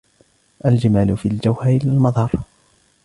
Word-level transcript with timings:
الجمال 0.65 1.17
في 1.17 1.25
الجوهر 1.27 1.75
لا 1.85 1.91
المظهر 1.91 2.29